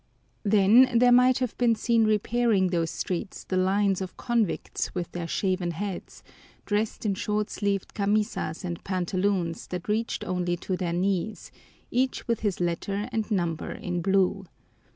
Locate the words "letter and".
12.59-13.29